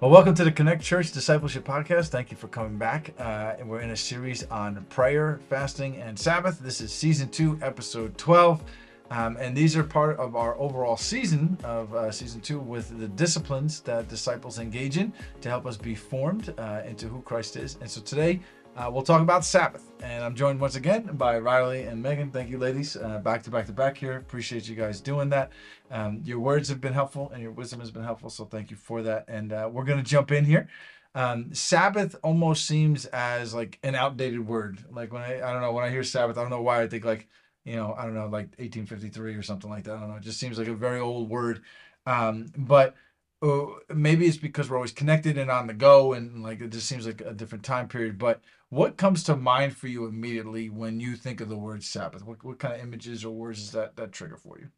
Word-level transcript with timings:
Well, 0.00 0.10
welcome 0.10 0.34
to 0.36 0.44
the 0.44 0.50
Connect 0.50 0.82
Church 0.82 1.12
Discipleship 1.12 1.62
Podcast. 1.62 2.08
Thank 2.08 2.30
you 2.30 2.36
for 2.38 2.48
coming 2.48 2.78
back. 2.78 3.12
Uh, 3.18 3.56
we're 3.66 3.80
in 3.80 3.90
a 3.90 3.96
series 3.96 4.44
on 4.44 4.82
prayer, 4.88 5.40
fasting, 5.50 5.96
and 5.96 6.18
Sabbath. 6.18 6.58
This 6.58 6.80
is 6.80 6.90
season 6.90 7.28
two, 7.28 7.58
episode 7.60 8.16
12. 8.16 8.64
Um, 9.10 9.36
and 9.36 9.54
these 9.54 9.76
are 9.76 9.84
part 9.84 10.16
of 10.18 10.36
our 10.36 10.56
overall 10.56 10.96
season 10.96 11.58
of 11.64 11.94
uh, 11.94 12.10
season 12.10 12.40
two 12.40 12.60
with 12.60 12.98
the 12.98 13.08
disciplines 13.08 13.80
that 13.80 14.08
disciples 14.08 14.58
engage 14.58 14.96
in 14.96 15.12
to 15.42 15.50
help 15.50 15.66
us 15.66 15.76
be 15.76 15.94
formed 15.94 16.54
uh, 16.56 16.80
into 16.86 17.06
who 17.06 17.20
Christ 17.20 17.56
is. 17.56 17.76
And 17.82 17.90
so 17.90 18.00
today, 18.00 18.40
uh, 18.76 18.90
we'll 18.90 19.02
talk 19.02 19.20
about 19.20 19.44
Sabbath. 19.44 19.90
And 20.02 20.24
I'm 20.24 20.34
joined 20.34 20.60
once 20.60 20.76
again 20.76 21.10
by 21.14 21.38
Riley 21.38 21.82
and 21.82 22.02
Megan. 22.02 22.30
Thank 22.30 22.48
you, 22.48 22.58
ladies, 22.58 22.96
uh, 22.96 23.18
back 23.18 23.42
to 23.44 23.50
back 23.50 23.66
to 23.66 23.72
back 23.72 23.96
here. 23.96 24.16
Appreciate 24.16 24.68
you 24.68 24.76
guys 24.76 25.00
doing 25.00 25.28
that. 25.30 25.50
Um, 25.90 26.22
your 26.24 26.38
words 26.38 26.68
have 26.68 26.80
been 26.80 26.92
helpful 26.92 27.30
and 27.32 27.42
your 27.42 27.52
wisdom 27.52 27.80
has 27.80 27.90
been 27.90 28.04
helpful. 28.04 28.30
So 28.30 28.44
thank 28.44 28.70
you 28.70 28.76
for 28.76 29.02
that. 29.02 29.24
And 29.28 29.52
uh, 29.52 29.68
we're 29.70 29.84
going 29.84 30.02
to 30.02 30.08
jump 30.08 30.32
in 30.32 30.44
here. 30.44 30.68
Um, 31.14 31.52
Sabbath 31.52 32.14
almost 32.22 32.66
seems 32.66 33.06
as 33.06 33.52
like 33.52 33.78
an 33.82 33.94
outdated 33.94 34.46
word. 34.46 34.78
Like 34.90 35.12
when 35.12 35.22
I, 35.22 35.42
I 35.42 35.52
don't 35.52 35.60
know, 35.60 35.72
when 35.72 35.84
I 35.84 35.90
hear 35.90 36.04
Sabbath, 36.04 36.38
I 36.38 36.42
don't 36.42 36.50
know 36.50 36.62
why 36.62 36.82
I 36.82 36.88
think 36.88 37.04
like, 37.04 37.28
you 37.64 37.76
know, 37.76 37.94
I 37.98 38.04
don't 38.04 38.14
know, 38.14 38.24
like 38.24 38.54
1853 38.58 39.34
or 39.34 39.42
something 39.42 39.68
like 39.68 39.84
that. 39.84 39.96
I 39.96 40.00
don't 40.00 40.10
know. 40.10 40.16
It 40.16 40.22
just 40.22 40.40
seems 40.40 40.58
like 40.58 40.68
a 40.68 40.74
very 40.74 41.00
old 41.00 41.28
word. 41.28 41.62
Um, 42.06 42.52
but 42.56 42.94
uh, 43.42 43.66
maybe 43.88 44.26
it's 44.26 44.36
because 44.36 44.68
we're 44.68 44.76
always 44.76 44.92
connected 44.92 45.38
and 45.38 45.50
on 45.50 45.66
the 45.66 45.74
go 45.74 46.12
and 46.12 46.42
like 46.42 46.60
it 46.60 46.70
just 46.70 46.86
seems 46.86 47.06
like 47.06 47.20
a 47.22 47.32
different 47.32 47.64
time 47.64 47.88
period. 47.88 48.18
But 48.18 48.40
what 48.68 48.96
comes 48.96 49.24
to 49.24 49.36
mind 49.36 49.76
for 49.76 49.88
you 49.88 50.06
immediately 50.06 50.68
when 50.68 51.00
you 51.00 51.16
think 51.16 51.40
of 51.40 51.48
the 51.48 51.56
word 51.56 51.82
Sabbath? 51.82 52.24
What, 52.24 52.44
what 52.44 52.58
kind 52.58 52.74
of 52.74 52.80
images 52.80 53.24
or 53.24 53.34
words 53.34 53.60
does 53.60 53.72
that, 53.72 53.96
that 53.96 54.12
trigger 54.12 54.36
for 54.36 54.58
you? 54.58 54.68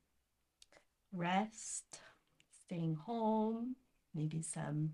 Rest, 1.13 1.85
staying 2.65 2.95
home, 2.95 3.77
maybe 4.15 4.43
some 4.43 4.93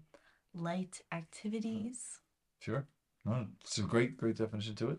light 0.54 1.00
activities. 1.12 2.18
Sure. 2.60 2.86
No, 3.24 3.46
it's 3.60 3.78
a 3.78 3.82
great, 3.82 4.16
great 4.16 4.36
definition 4.36 4.74
to 4.76 4.90
it. 4.90 4.98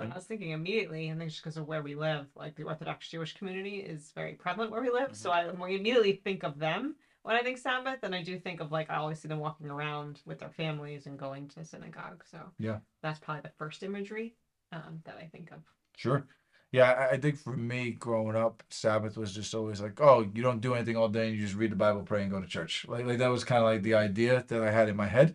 I 0.00 0.06
was 0.14 0.26
thinking 0.26 0.52
immediately, 0.52 1.08
and 1.08 1.18
think 1.18 1.30
just 1.30 1.42
because 1.42 1.56
of 1.56 1.66
where 1.66 1.82
we 1.82 1.96
live, 1.96 2.26
like 2.36 2.54
the 2.54 2.62
Orthodox 2.62 3.08
Jewish 3.08 3.34
community 3.34 3.78
is 3.78 4.12
very 4.14 4.34
prevalent 4.34 4.70
where 4.70 4.80
we 4.80 4.90
live. 4.90 5.16
So 5.16 5.32
I 5.32 5.50
we 5.50 5.74
immediately 5.74 6.20
think 6.22 6.44
of 6.44 6.58
them 6.58 6.94
when 7.28 7.36
I 7.36 7.42
think 7.42 7.58
Sabbath, 7.58 7.98
and 8.04 8.14
I 8.14 8.22
do 8.22 8.38
think 8.38 8.60
of 8.60 8.72
like 8.72 8.88
I 8.88 8.96
always 8.96 9.20
see 9.20 9.28
them 9.28 9.38
walking 9.38 9.68
around 9.68 10.22
with 10.24 10.38
their 10.38 10.48
families 10.48 11.04
and 11.04 11.18
going 11.18 11.46
to 11.48 11.62
synagogue. 11.62 12.24
So 12.24 12.38
Yeah. 12.58 12.78
that's 13.02 13.18
probably 13.18 13.42
the 13.42 13.52
first 13.58 13.82
imagery 13.82 14.34
um, 14.72 15.02
that 15.04 15.18
I 15.20 15.26
think 15.26 15.50
of. 15.52 15.58
Sure. 15.94 16.24
Yeah, 16.72 16.90
I, 16.90 17.10
I 17.10 17.16
think 17.18 17.36
for 17.36 17.54
me 17.54 17.90
growing 17.90 18.34
up, 18.34 18.62
Sabbath 18.70 19.18
was 19.18 19.34
just 19.34 19.54
always 19.54 19.78
like, 19.78 20.00
oh, 20.00 20.26
you 20.34 20.42
don't 20.42 20.62
do 20.62 20.74
anything 20.74 20.96
all 20.96 21.10
day 21.10 21.28
and 21.28 21.36
you 21.36 21.42
just 21.42 21.54
read 21.54 21.70
the 21.70 21.76
Bible, 21.76 22.00
pray, 22.00 22.22
and 22.22 22.30
go 22.30 22.40
to 22.40 22.46
church. 22.46 22.86
Like, 22.88 23.04
like 23.04 23.18
that 23.18 23.28
was 23.28 23.44
kind 23.44 23.58
of 23.62 23.66
like 23.66 23.82
the 23.82 23.92
idea 23.92 24.42
that 24.48 24.62
I 24.62 24.70
had 24.70 24.88
in 24.88 24.96
my 24.96 25.06
head. 25.06 25.34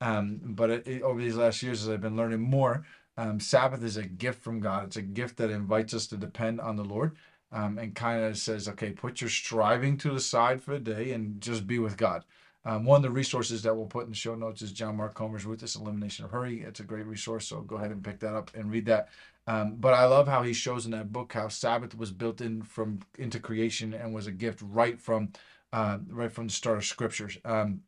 Um, 0.00 0.40
but 0.42 0.70
it, 0.70 0.88
it, 0.88 1.02
over 1.02 1.20
these 1.20 1.36
last 1.36 1.62
years, 1.62 1.82
as 1.82 1.90
I've 1.90 2.00
been 2.00 2.16
learning 2.16 2.40
more, 2.40 2.86
um, 3.18 3.38
Sabbath 3.38 3.84
is 3.84 3.98
a 3.98 4.06
gift 4.06 4.42
from 4.42 4.60
God. 4.60 4.84
It's 4.86 4.96
a 4.96 5.02
gift 5.02 5.36
that 5.36 5.50
invites 5.50 5.92
us 5.92 6.06
to 6.06 6.16
depend 6.16 6.58
on 6.58 6.76
the 6.76 6.84
Lord 6.84 7.18
um, 7.54 7.78
and 7.78 7.94
kind 7.94 8.24
of 8.24 8.36
says, 8.36 8.68
okay, 8.68 8.90
put 8.90 9.20
your 9.20 9.30
striving 9.30 9.96
to 9.98 10.10
the 10.10 10.20
side 10.20 10.60
for 10.60 10.72
the 10.72 10.94
day 10.94 11.12
and 11.12 11.40
just 11.40 11.66
be 11.66 11.78
with 11.78 11.96
God. 11.96 12.24
Um, 12.66 12.84
one 12.84 12.96
of 12.96 13.02
the 13.02 13.10
resources 13.10 13.62
that 13.62 13.74
we'll 13.74 13.86
put 13.86 14.04
in 14.04 14.10
the 14.10 14.16
show 14.16 14.34
notes 14.34 14.62
is 14.62 14.72
John 14.72 14.96
Mark 14.96 15.14
Comer's 15.14 15.46
Ruthless 15.46 15.76
Elimination 15.76 16.24
of 16.24 16.30
Hurry. 16.30 16.62
It's 16.62 16.80
a 16.80 16.84
great 16.84 17.06
resource, 17.06 17.46
so 17.46 17.60
go 17.60 17.76
ahead 17.76 17.90
and 17.90 18.02
pick 18.02 18.18
that 18.20 18.34
up 18.34 18.50
and 18.54 18.70
read 18.70 18.86
that. 18.86 19.08
Um, 19.46 19.76
but 19.76 19.94
I 19.94 20.06
love 20.06 20.26
how 20.26 20.42
he 20.42 20.52
shows 20.52 20.84
in 20.86 20.92
that 20.92 21.12
book 21.12 21.32
how 21.34 21.48
Sabbath 21.48 21.96
was 21.96 22.10
built 22.10 22.40
in 22.40 22.62
from 22.62 23.00
into 23.18 23.38
creation 23.38 23.92
and 23.94 24.14
was 24.14 24.26
a 24.26 24.32
gift 24.32 24.60
right 24.62 24.98
from 24.98 25.30
uh, 25.72 25.98
right 26.08 26.32
from 26.32 26.46
the 26.46 26.52
start 26.52 26.78
of 26.78 26.84
scriptures. 26.84 27.36
Um, 27.44 27.82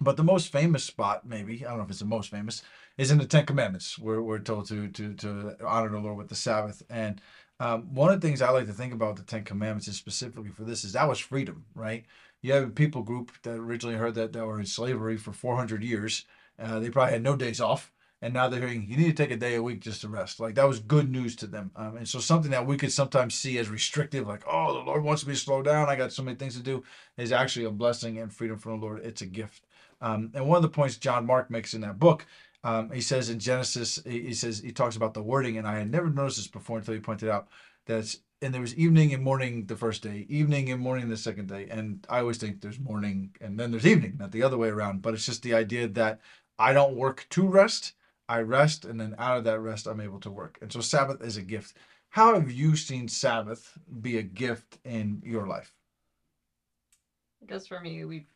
but 0.00 0.16
the 0.16 0.24
most 0.24 0.50
famous 0.50 0.84
spot, 0.84 1.26
maybe 1.26 1.64
I 1.64 1.68
don't 1.68 1.78
know 1.78 1.84
if 1.84 1.90
it's 1.90 1.98
the 1.98 2.06
most 2.06 2.30
famous, 2.30 2.62
is 2.96 3.10
in 3.10 3.18
the 3.18 3.26
Ten 3.26 3.44
Commandments. 3.44 3.98
We're, 3.98 4.22
we're 4.22 4.38
told 4.38 4.66
to 4.68 4.88
to 4.88 5.14
to 5.14 5.56
honor 5.64 5.90
the 5.90 5.98
Lord 5.98 6.16
with 6.16 6.28
the 6.28 6.34
Sabbath. 6.34 6.82
And 6.88 7.20
um, 7.62 7.94
one 7.94 8.12
of 8.12 8.20
the 8.20 8.26
things 8.26 8.42
I 8.42 8.50
like 8.50 8.66
to 8.66 8.72
think 8.72 8.92
about 8.92 9.14
the 9.14 9.22
Ten 9.22 9.44
Commandments 9.44 9.86
is 9.86 9.96
specifically 9.96 10.50
for 10.50 10.64
this 10.64 10.82
is 10.82 10.94
that 10.94 11.08
was 11.08 11.20
freedom, 11.20 11.64
right? 11.76 12.04
You 12.40 12.54
have 12.54 12.64
a 12.64 12.70
people 12.70 13.02
group 13.02 13.30
that 13.44 13.54
originally 13.54 13.94
heard 13.96 14.16
that 14.16 14.32
that 14.32 14.44
were 14.44 14.58
in 14.58 14.66
slavery 14.66 15.16
for 15.16 15.32
400 15.32 15.84
years. 15.84 16.24
Uh, 16.58 16.80
they 16.80 16.90
probably 16.90 17.12
had 17.12 17.22
no 17.22 17.36
days 17.36 17.60
off 17.60 17.92
and 18.20 18.34
now 18.34 18.48
they're 18.48 18.60
hearing 18.60 18.86
you 18.88 18.96
need 18.96 19.16
to 19.16 19.22
take 19.22 19.30
a 19.30 19.36
day 19.36 19.54
a 19.54 19.62
week 19.62 19.80
just 19.80 20.00
to 20.00 20.08
rest. 20.08 20.40
Like 20.40 20.56
that 20.56 20.66
was 20.66 20.80
good 20.80 21.08
news 21.08 21.36
to 21.36 21.46
them. 21.46 21.70
Um, 21.76 21.98
and 21.98 22.08
so 22.08 22.18
something 22.18 22.50
that 22.50 22.66
we 22.66 22.76
could 22.76 22.92
sometimes 22.92 23.34
see 23.34 23.58
as 23.58 23.68
restrictive, 23.68 24.26
like 24.26 24.42
oh 24.46 24.72
the 24.72 24.80
Lord 24.80 25.04
wants 25.04 25.24
me 25.24 25.34
to 25.34 25.38
slow 25.38 25.62
down, 25.62 25.88
I 25.88 25.94
got 25.94 26.12
so 26.12 26.24
many 26.24 26.36
things 26.36 26.56
to 26.56 26.62
do, 26.62 26.82
is 27.16 27.30
actually 27.30 27.66
a 27.66 27.70
blessing 27.70 28.18
and 28.18 28.32
freedom 28.32 28.58
from 28.58 28.80
the 28.80 28.86
Lord. 28.86 29.04
It's 29.04 29.22
a 29.22 29.26
gift. 29.26 29.66
Um, 30.00 30.32
and 30.34 30.48
one 30.48 30.56
of 30.56 30.62
the 30.62 30.68
points 30.68 30.96
John 30.96 31.26
Mark 31.26 31.48
makes 31.48 31.74
in 31.74 31.80
that 31.82 32.00
book, 32.00 32.26
um, 32.64 32.90
he 32.90 33.00
says 33.00 33.30
in 33.30 33.38
Genesis, 33.38 34.00
he 34.04 34.34
says 34.34 34.60
he 34.60 34.72
talks 34.72 34.96
about 34.96 35.14
the 35.14 35.22
wording, 35.22 35.58
and 35.58 35.66
I 35.66 35.78
had 35.78 35.90
never 35.90 36.08
noticed 36.08 36.36
this 36.36 36.46
before 36.46 36.78
until 36.78 36.94
he 36.94 37.00
pointed 37.00 37.28
out 37.28 37.48
that 37.86 38.14
and 38.40 38.52
there 38.52 38.60
was 38.60 38.74
evening 38.74 39.14
and 39.14 39.22
morning 39.22 39.66
the 39.66 39.76
first 39.76 40.02
day, 40.02 40.26
evening 40.28 40.70
and 40.70 40.80
morning 40.80 41.08
the 41.08 41.16
second 41.16 41.48
day. 41.48 41.68
And 41.70 42.04
I 42.10 42.18
always 42.18 42.38
think 42.38 42.60
there's 42.60 42.80
morning 42.80 43.36
and 43.40 43.58
then 43.58 43.70
there's 43.70 43.86
evening, 43.86 44.16
not 44.18 44.32
the 44.32 44.42
other 44.42 44.58
way 44.58 44.68
around. 44.68 45.00
But 45.00 45.14
it's 45.14 45.26
just 45.26 45.42
the 45.42 45.54
idea 45.54 45.86
that 45.88 46.20
I 46.58 46.72
don't 46.72 46.96
work 46.96 47.24
to 47.30 47.46
rest 47.46 47.94
I 48.32 48.40
rest, 48.40 48.86
and 48.86 48.98
then 48.98 49.14
out 49.18 49.36
of 49.36 49.44
that 49.44 49.60
rest, 49.60 49.86
I'm 49.86 50.00
able 50.00 50.20
to 50.20 50.30
work. 50.30 50.58
And 50.62 50.72
so 50.72 50.80
Sabbath 50.80 51.22
is 51.22 51.36
a 51.36 51.42
gift. 51.42 51.76
How 52.08 52.34
have 52.34 52.50
you 52.50 52.76
seen 52.76 53.06
Sabbath 53.06 53.76
be 54.00 54.16
a 54.16 54.22
gift 54.22 54.78
in 54.84 55.20
your 55.22 55.46
life? 55.46 55.74
I 57.42 57.46
guess 57.46 57.66
for 57.66 57.80
me, 57.80 58.06
we've 58.06 58.32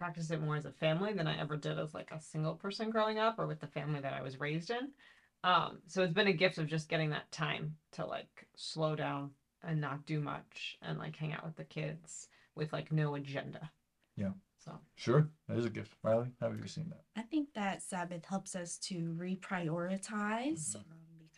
practiced 0.00 0.30
it 0.30 0.40
more 0.40 0.56
as 0.56 0.64
a 0.64 0.72
family 0.72 1.12
than 1.12 1.26
I 1.26 1.38
ever 1.38 1.58
did 1.58 1.78
as 1.78 1.92
like 1.92 2.10
a 2.10 2.20
single 2.20 2.54
person 2.54 2.88
growing 2.88 3.18
up 3.18 3.38
or 3.38 3.46
with 3.46 3.60
the 3.60 3.66
family 3.66 4.00
that 4.00 4.14
I 4.14 4.22
was 4.22 4.40
raised 4.40 4.70
in. 4.70 4.88
Um, 5.44 5.80
so 5.86 6.02
it's 6.02 6.14
been 6.14 6.26
a 6.26 6.32
gift 6.32 6.56
of 6.56 6.66
just 6.66 6.88
getting 6.88 7.10
that 7.10 7.30
time 7.30 7.76
to 7.92 8.06
like 8.06 8.46
slow 8.56 8.96
down 8.96 9.30
and 9.62 9.78
not 9.78 10.06
do 10.06 10.18
much 10.18 10.78
and 10.80 10.98
like 10.98 11.16
hang 11.16 11.34
out 11.34 11.44
with 11.44 11.56
the 11.56 11.64
kids 11.64 12.28
with 12.54 12.72
like 12.72 12.90
no 12.90 13.14
agenda. 13.14 13.70
Yeah. 14.16 14.30
So 14.64 14.72
sure, 14.96 15.28
that 15.48 15.58
is 15.58 15.66
a 15.66 15.70
gift. 15.70 15.92
Riley, 16.02 16.28
how 16.40 16.50
have 16.50 16.58
you 16.58 16.66
seen 16.66 16.88
that? 16.88 17.02
I 17.14 17.22
think 17.22 17.48
that 17.54 17.82
Sabbath 17.82 18.24
helps 18.24 18.56
us 18.56 18.78
to 18.78 19.14
reprioritize 19.18 20.76
um, 20.76 20.84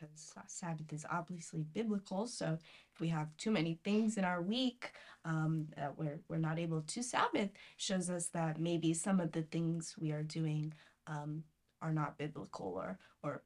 because 0.09 0.53
Sabbath 0.53 0.93
is 0.93 1.07
obviously 1.11 1.65
biblical. 1.75 2.27
So 2.27 2.59
if 2.93 3.01
we 3.01 3.09
have 3.09 3.37
too 3.37 3.51
many 3.51 3.79
things 3.85 4.17
in 4.17 4.25
our 4.25 4.43
week 4.43 4.93
um, 5.25 5.69
that 5.77 5.97
we're 5.99 6.21
we're 6.29 6.39
not 6.39 6.59
able 6.59 6.83
to 6.83 7.03
Sabbath, 7.03 7.51
shows 7.77 8.11
us 8.11 8.29
that 8.29 8.61
maybe 8.61 8.95
some 8.95 9.21
of 9.21 9.33
the 9.33 9.43
things 9.43 9.95
we 9.99 10.13
are 10.13 10.23
doing 10.23 10.75
um, 11.07 11.45
are 11.81 11.93
not 11.93 12.19
biblical 12.19 12.67
or 12.67 12.99
or 13.23 13.43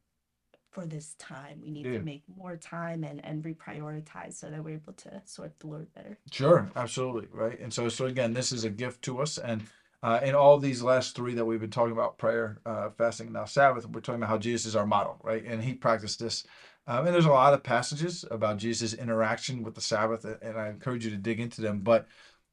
for 0.70 0.84
this 0.84 1.14
time. 1.14 1.60
We 1.62 1.70
need 1.70 1.86
yeah. 1.86 1.92
to 1.92 2.00
make 2.00 2.22
more 2.36 2.56
time 2.56 3.02
and, 3.02 3.24
and 3.24 3.42
reprioritize 3.42 4.34
so 4.34 4.50
that 4.50 4.62
we're 4.62 4.74
able 4.74 4.92
to 4.92 5.22
sort 5.24 5.58
the 5.58 5.68
Lord 5.68 5.92
better. 5.94 6.18
Sure, 6.30 6.70
absolutely, 6.76 7.28
right. 7.32 7.58
And 7.58 7.72
so, 7.72 7.88
so 7.88 8.04
again, 8.04 8.34
this 8.34 8.52
is 8.52 8.64
a 8.64 8.70
gift 8.70 9.00
to 9.02 9.22
us, 9.22 9.38
and 9.38 9.62
uh, 10.06 10.20
in 10.22 10.36
all 10.36 10.56
these 10.56 10.84
last 10.84 11.16
three 11.16 11.34
that 11.34 11.44
we've 11.44 11.60
been 11.60 11.68
talking 11.68 11.90
about, 11.90 12.16
prayer, 12.16 12.60
uh, 12.64 12.90
fasting, 12.90 13.26
and 13.26 13.34
now 13.34 13.44
Sabbath, 13.44 13.84
we're 13.88 14.00
talking 14.00 14.22
about 14.22 14.30
how 14.30 14.38
Jesus 14.38 14.66
is 14.66 14.76
our 14.76 14.86
model, 14.86 15.18
right? 15.24 15.44
And 15.44 15.60
he 15.60 15.74
practiced 15.74 16.20
this. 16.20 16.44
Um, 16.86 17.06
and 17.06 17.12
there's 17.12 17.26
a 17.26 17.30
lot 17.30 17.54
of 17.54 17.64
passages 17.64 18.24
about 18.30 18.58
Jesus' 18.58 18.94
interaction 18.94 19.64
with 19.64 19.74
the 19.74 19.80
Sabbath, 19.80 20.24
and 20.24 20.56
I 20.56 20.68
encourage 20.68 21.04
you 21.04 21.10
to 21.10 21.16
dig 21.16 21.40
into 21.40 21.60
them. 21.60 21.80
But 21.80 22.06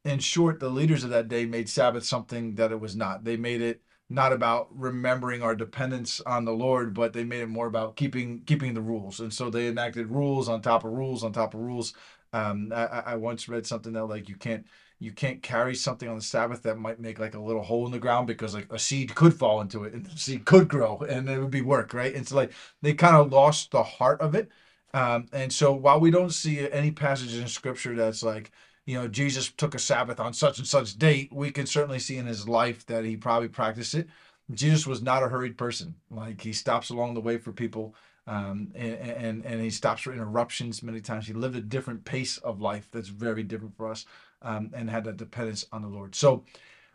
in 0.04 0.18
short, 0.18 0.60
the 0.60 0.70
leaders 0.70 1.04
of 1.04 1.12
that 1.12 1.28
day 1.28 1.46
made 1.46 1.70
Sabbath 1.70 2.06
something 2.06 2.56
that 2.56 2.72
it 2.72 2.80
was 2.80 2.96
not. 2.96 3.24
They 3.24 3.38
made 3.38 3.62
it 3.62 3.84
not 4.10 4.34
about 4.34 4.70
remembering 4.76 5.44
our 5.44 5.56
dependence 5.56 6.22
on 6.22 6.46
the 6.46 6.54
Lord, 6.54 6.96
but 6.96 7.14
they 7.14 7.24
made 7.24 7.42
it 7.42 7.50
more 7.50 7.68
about 7.68 7.96
keeping 7.96 8.42
keeping 8.46 8.74
the 8.74 8.82
rules. 8.82 9.20
And 9.20 9.32
so 9.32 9.52
they 9.52 9.68
enacted 9.68 10.10
rules 10.10 10.50
on 10.50 10.64
top 10.64 10.86
of 10.86 10.92
rules 10.92 11.24
on 11.24 11.32
top 11.34 11.54
of 11.54 11.60
rules. 11.60 11.94
Um, 12.34 12.72
I, 12.76 13.04
I 13.06 13.16
once 13.16 13.48
read 13.48 13.66
something 13.66 13.94
that 13.94 14.06
like 14.06 14.28
you 14.28 14.36
can't 14.36 14.66
you 15.00 15.12
can't 15.12 15.42
carry 15.44 15.76
something 15.76 16.08
on 16.08 16.16
the 16.16 16.22
Sabbath 16.22 16.64
that 16.64 16.78
might 16.78 17.00
make 17.00 17.20
like 17.20 17.36
a 17.36 17.40
little 17.40 17.62
hole 17.64 17.86
in 17.86 17.92
the 17.92 18.00
ground 18.00 18.26
because 18.26 18.54
like 18.56 18.72
a 18.72 18.80
seed 18.80 19.14
could 19.16 19.34
fall 19.34 19.62
into 19.62 19.84
it 19.84 19.94
and 19.94 20.06
the 20.06 20.18
seed 20.18 20.46
could 20.46 20.68
grow 20.70 21.00
and 21.00 21.30
it 21.30 21.40
would 21.40 21.52
be 21.52 21.62
work, 21.62 21.94
right? 21.94 22.16
And 22.16 22.28
so 22.28 22.36
like 22.38 22.54
they 22.82 22.94
kind 22.94 23.16
of 23.16 23.32
lost 23.32 23.72
the 23.72 23.84
heart 23.84 24.22
of 24.22 24.34
it. 24.34 24.50
Um, 24.94 25.28
and 25.34 25.52
so 25.52 25.74
while 25.74 26.00
we 26.00 26.12
don't 26.12 26.32
see 26.34 26.70
any 26.72 26.92
passage 26.92 27.36
in 27.36 27.48
scripture 27.48 27.96
that's 27.96 28.24
like, 28.24 28.52
you 28.86 28.96
know, 29.00 29.08
Jesus 29.08 29.52
took 29.52 29.76
a 29.76 29.80
Sabbath 29.80 30.20
on 30.20 30.34
such 30.34 30.58
and 30.60 30.68
such 30.68 30.98
date, 30.98 31.32
we 31.34 31.52
can 31.52 31.66
certainly 31.66 32.00
see 32.00 32.18
in 32.18 32.26
his 32.26 32.48
life 32.48 32.86
that 32.86 33.04
he 33.04 33.18
probably 33.18 33.48
practiced 33.50 33.96
it. 33.96 34.08
Jesus 34.54 34.86
was 34.86 35.02
not 35.02 35.24
a 35.24 35.30
hurried 35.30 35.58
person. 35.58 35.96
Like 36.12 36.42
he 36.42 36.54
stops 36.54 36.90
along 36.90 37.14
the 37.14 37.22
way 37.22 37.38
for 37.38 37.52
people, 37.52 37.96
um, 38.28 38.72
and, 38.76 38.94
and 38.96 39.46
and 39.46 39.62
he 39.62 39.70
stops 39.70 40.02
for 40.02 40.14
interruptions 40.14 40.82
many 40.84 41.02
times. 41.02 41.28
He 41.28 41.34
lived 41.34 41.56
a 41.56 41.62
different 41.62 42.06
pace 42.06 42.38
of 42.38 42.62
life 42.62 42.88
that's 42.92 43.10
very 43.10 43.44
different 43.44 43.76
for 43.76 43.90
us, 43.90 44.06
um, 44.42 44.72
and 44.74 44.90
had 44.90 45.04
that 45.06 45.18
dependence 45.18 45.66
on 45.72 45.82
the 45.82 45.88
Lord. 45.90 46.16
So, 46.16 46.44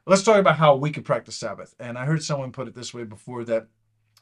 let's 0.07 0.23
talk 0.23 0.39
about 0.39 0.57
how 0.57 0.77
we 0.77 0.91
can 0.91 1.03
practice 1.03 1.37
Sabbath. 1.37 1.75
And 1.79 1.99
I 1.99 2.07
heard 2.07 2.23
someone 2.23 2.53
put 2.53 2.69
it 2.69 2.75
this 2.75 2.95
way 2.95 3.05
before 3.05 3.45
that 3.45 3.67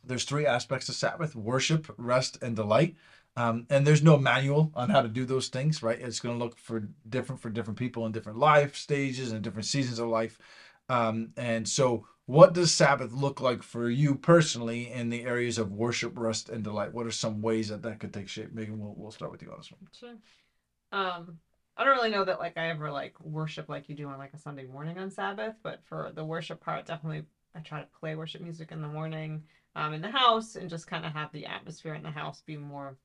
there's 0.05 0.25
three 0.25 0.47
aspects 0.47 0.89
of 0.89 0.97
Sabbath: 0.97 1.37
worship, 1.37 1.93
rest, 1.97 2.39
and 2.43 2.57
delight. 2.57 2.97
Um, 3.39 3.67
and 3.69 3.87
there's 3.87 4.03
no 4.03 4.17
manual 4.17 4.73
on 4.75 4.89
how 4.89 5.03
to 5.03 5.09
do 5.09 5.27
those 5.27 5.49
things, 5.49 5.83
right? 5.83 6.01
It's 6.01 6.21
going 6.21 6.39
to 6.39 6.43
look 6.43 6.59
for 6.59 6.89
different 7.09 7.41
for 7.41 7.51
different 7.51 7.79
people 7.79 8.07
in 8.07 8.13
different 8.13 8.39
life 8.39 8.75
stages 8.75 9.31
and 9.31 9.43
different 9.43 9.67
seasons 9.67 9.99
of 9.99 10.09
life. 10.09 10.39
Um, 10.89 11.33
and 11.37 11.69
so, 11.69 12.07
what 12.27 12.53
does 12.53 12.73
Sabbath 12.73 13.13
look 13.13 13.41
like 13.41 13.63
for 13.63 13.89
you 13.89 14.17
personally 14.17 14.91
in 14.91 15.11
the 15.11 15.25
areas 15.25 15.59
of 15.59 15.73
worship, 15.73 16.19
rest, 16.19 16.49
and 16.49 16.65
delight? 16.65 16.93
What 16.93 17.07
are 17.07 17.13
some 17.13 17.41
ways 17.41 17.69
that 17.69 17.83
that 17.83 18.01
could 18.01 18.13
take 18.13 18.29
shape? 18.29 18.53
Megan, 18.53 18.79
we'll, 18.79 18.95
we'll 18.97 19.11
start 19.13 19.31
with 19.31 19.43
you 19.43 19.51
on 19.51 19.59
this 19.59 19.71
one. 19.71 19.89
Sure. 19.93 20.17
Um, 20.93 21.39
I 21.77 21.85
don't 21.85 21.97
really 21.97 22.11
know 22.11 22.25
that 22.25 22.39
like 22.39 22.57
I 22.57 22.69
ever 22.71 22.91
like 22.91 23.19
worship 23.21 23.69
like 23.69 23.89
you 23.89 23.95
do 23.95 24.09
on 24.09 24.19
like 24.19 24.33
a 24.33 24.39
Sunday 24.39 24.65
morning 24.65 24.99
on 24.99 25.11
Sabbath, 25.11 25.55
but 25.63 25.81
for 25.85 26.11
the 26.15 26.25
worship 26.25 26.61
part, 26.61 26.87
definitely 26.87 27.23
I 27.55 27.61
try 27.61 27.81
to 27.81 27.87
play 28.01 28.15
worship 28.15 28.41
music 28.41 28.73
in 28.73 28.81
the 28.81 28.89
morning, 28.89 29.43
um, 29.75 29.93
in 29.93 30.01
the 30.01 30.11
house, 30.11 30.57
and 30.57 30.71
just 30.71 30.87
kind 30.87 31.05
of 31.05 31.13
have 31.13 31.33
the 31.33 31.47
atmosphere 31.47 31.95
in 31.95 32.03
the 32.03 32.11
house 32.11 32.43
be 32.47 32.57
more 32.57 32.97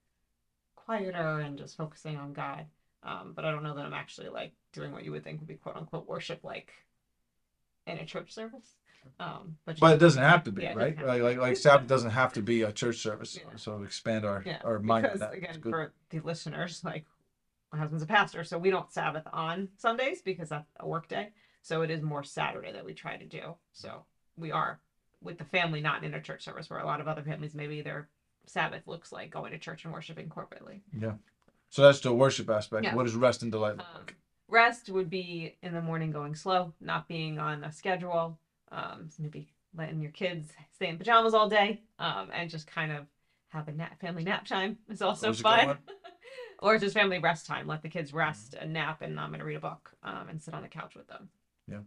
quieter 0.76 1.40
and 1.40 1.58
just 1.58 1.78
focusing 1.78 2.18
on 2.18 2.34
God. 2.34 2.66
Um, 3.04 3.34
but 3.36 3.46
I 3.46 3.52
don't 3.52 3.64
know 3.64 3.76
that 3.76 3.86
I'm 3.86 3.94
actually 3.94 4.30
like 4.30 4.52
doing 4.74 4.92
what 4.92 5.04
you 5.04 5.12
would 5.12 5.24
think 5.24 5.40
would 5.40 5.48
be 5.48 5.56
quote 5.56 5.76
unquote 5.76 6.08
worship 6.08 6.40
like 6.44 6.72
in 7.88 7.98
a 7.98 8.06
church 8.06 8.34
service. 8.34 8.76
Um, 9.20 9.58
but, 9.66 9.80
But 9.80 9.94
it 9.96 10.00
doesn't 10.00 10.22
have 10.22 10.44
to 10.44 10.52
be, 10.52 10.62
Yeah, 10.64 10.72
it 10.72 10.78
right? 10.78 10.96
doesn't 10.96 11.10
have 11.10 11.22
Like, 11.22 11.22
like, 11.24 11.38
like 11.40 11.58
Sabbath 11.58 11.88
doesn't 11.88 12.12
have 12.12 12.34
to 12.34 12.42
be 12.42 12.62
a 12.62 12.72
church 12.72 12.98
service. 12.98 13.36
Yeah. 13.38 13.56
So 13.56 13.82
expand 13.84 14.26
our 14.26 14.44
yeah, 14.46 14.60
our 14.64 14.80
mind. 14.80 15.06
on 15.06 15.14
because 15.14 15.20
that. 15.22 15.34
It's 15.34 15.44
again, 15.44 15.60
good. 15.60 15.70
for 15.72 15.94
the 16.12 16.20
listeners, 16.20 16.82
like 16.84 17.06
my 17.74 17.80
husband's 17.80 18.04
a 18.04 18.08
pastor, 18.08 18.44
so 18.44 18.58
we 18.60 18.70
don't 18.70 18.92
Sabbath 18.92 19.24
on 19.34 19.70
Sundays 19.78 20.22
because 20.22 20.50
that's 20.50 20.68
a 20.80 20.88
work 20.88 21.08
day. 21.08 21.30
So 21.64 21.82
it 21.82 21.90
is 21.92 22.02
more 22.02 22.24
Saturday 22.24 22.72
that 22.74 22.86
we 22.86 22.94
try 22.94 23.18
to 23.18 23.26
do. 23.26 23.56
So 23.72 24.04
we 24.38 24.52
are 24.52 24.80
with 25.22 25.38
the 25.38 25.46
family, 25.46 25.82
not 25.82 26.04
in 26.04 26.14
a 26.14 26.22
church 26.22 26.44
service, 26.44 26.70
where 26.70 26.80
a 26.80 26.86
lot 26.86 27.00
of 27.02 27.08
other 27.08 27.24
families 27.24 27.54
maybe 27.56 27.82
their 27.82 28.10
Sabbath 28.46 28.88
looks 28.88 29.12
like 29.12 29.30
going 29.32 29.52
to 29.52 29.58
church 29.60 29.84
and 29.86 29.94
worshiping 29.94 30.28
corporately. 30.30 30.82
Yeah. 31.00 31.14
So 31.70 31.84
that's 31.84 32.00
the 32.02 32.14
worship 32.14 32.50
aspect. 32.50 32.84
Yeah. 32.86 32.96
What 32.96 33.06
does 33.06 33.16
rest 33.16 33.42
and 33.44 33.52
delight 33.52 33.78
look 33.78 33.86
Um, 33.96 34.02
like? 34.02 34.16
Rest 34.52 34.90
would 34.90 35.10
be 35.10 35.58
in 35.64 35.74
the 35.74 35.82
morning 35.82 36.12
going 36.12 36.36
slow, 36.36 36.74
not 36.80 37.08
being 37.08 37.40
on 37.40 37.64
a 37.64 37.72
schedule. 37.72 38.38
Um, 38.72 39.10
maybe 39.18 39.48
letting 39.76 40.02
your 40.02 40.12
kids 40.12 40.50
stay 40.72 40.90
in 40.90 40.98
pajamas 40.98 41.34
all 41.34 41.50
day, 41.50 41.82
um, 42.00 42.30
and 42.34 42.50
just 42.50 42.68
kind 42.68 42.92
of 42.92 43.06
have 43.50 43.68
a 43.68 43.72
nap, 43.72 44.00
family 44.00 44.24
nap 44.24 44.46
time 44.46 44.78
is 44.90 45.02
also 45.02 45.34
fun. 45.34 45.78
or 46.60 46.78
just 46.78 46.94
family 46.94 47.20
rest 47.20 47.46
time. 47.46 47.68
Let 47.68 47.82
the 47.82 47.90
kids 47.90 48.14
rest 48.14 48.54
and 48.54 48.74
nap, 48.74 49.02
and 49.02 49.20
I'm 49.20 49.32
gonna 49.32 49.44
read 49.44 49.56
a 49.56 49.60
book 49.60 49.92
um, 50.04 50.28
and 50.30 50.42
sit 50.42 50.54
on 50.54 50.62
the 50.62 50.68
couch 50.68 50.96
with 50.96 51.08
them. 51.08 51.30
Yeah. 51.68 51.80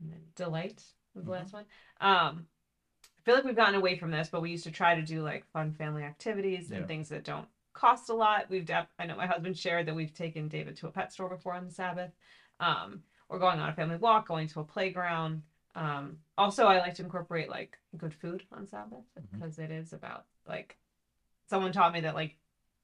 And 0.00 0.12
then 0.12 0.20
delight 0.34 0.82
was 1.14 1.24
the 1.24 1.30
Mhm. 1.30 1.34
last 1.34 1.52
one. 1.52 1.64
Um, 2.00 2.46
I 3.02 3.22
feel 3.24 3.34
like 3.34 3.44
we've 3.44 3.56
gotten 3.56 3.74
away 3.74 3.96
from 3.96 4.10
this, 4.10 4.28
but 4.28 4.40
we 4.42 4.50
used 4.50 4.64
to 4.64 4.70
try 4.70 4.94
to 4.94 5.02
do 5.02 5.22
like 5.22 5.44
fun 5.46 5.72
family 5.72 6.02
activities 6.02 6.70
Yeah. 6.70 6.78
and 6.78 6.86
things 6.88 7.08
that 7.08 7.24
don't 7.24 7.48
cost 7.74 8.08
a 8.08 8.14
lot. 8.14 8.46
We've 8.48 8.64
def- 8.64 8.86
I 8.98 9.06
know 9.06 9.16
my 9.16 9.26
husband 9.26 9.58
shared 9.58 9.86
that 9.86 9.94
we've 9.94 10.14
taken 10.14 10.48
David 10.48 10.76
to 10.78 10.86
a 10.86 10.90
pet 10.90 11.12
store 11.12 11.28
before 11.28 11.54
on 11.54 11.66
the 11.66 11.70
Sabbath. 11.70 12.12
Um, 12.60 13.02
or 13.28 13.38
going 13.38 13.58
on 13.58 13.68
a 13.68 13.72
family 13.72 13.96
walk, 13.96 14.28
going 14.28 14.48
to 14.48 14.60
a 14.60 14.64
playground. 14.64 15.42
Um, 15.74 16.18
also, 16.38 16.66
I 16.66 16.78
like 16.78 16.94
to 16.94 17.02
incorporate 17.02 17.48
like 17.48 17.78
good 17.96 18.14
food 18.14 18.44
on 18.52 18.66
Sabbath 18.66 19.04
because 19.32 19.58
it 19.58 19.70
is 19.70 19.92
about 19.92 20.24
like 20.46 20.76
someone 21.48 21.72
taught 21.72 21.92
me 21.92 22.00
that 22.02 22.14
like 22.14 22.36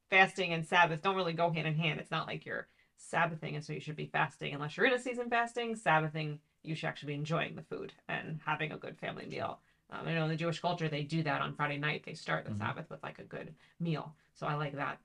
fasting 0.09 0.53
and 0.53 0.67
Sabbath 0.67 1.03
don't 1.03 1.17
really 1.17 1.33
go 1.33 1.51
hand 1.51 1.69
in 1.69 1.77
hand. 1.77 2.01
It's 2.01 2.11
not 2.11 2.27
like 2.27 2.45
you're 2.45 2.69
Sabbathing, 2.97 3.55
and 3.55 3.65
so 3.65 3.73
you 3.73 3.81
should 3.81 3.97
be 3.97 4.11
fasting 4.13 4.53
unless 4.53 4.77
you're 4.77 4.87
in 4.87 4.93
a 4.93 4.99
season 4.99 5.31
fasting. 5.31 5.77
Sabbathing, 5.77 6.39
you 6.63 6.75
should 6.75 6.89
actually 6.89 7.13
be 7.13 7.19
enjoying 7.19 7.55
the 7.55 7.63
food 7.63 7.93
and 8.09 8.41
having 8.45 8.73
a 8.73 8.79
good 8.79 8.99
family 8.99 9.27
meal. 9.27 9.61
Um, 9.91 10.07
I 10.07 10.15
know 10.15 10.25
in 10.25 10.31
the 10.31 10.37
Jewish 10.37 10.61
culture 10.61 10.89
they 10.89 11.03
do 11.03 11.23
that 11.25 11.41
on 11.41 11.55
Friday 11.55 11.79
night. 11.79 12.05
They 12.05 12.15
start 12.15 12.45
the 12.45 12.53
Mhm. 12.53 12.59
Sabbath 12.59 12.91
with 12.91 13.03
like 13.03 13.19
a 13.19 13.25
good 13.25 13.55
meal. 13.79 14.15
So 14.35 14.47
I 14.47 14.55
like 14.55 14.75
that. 14.75 15.01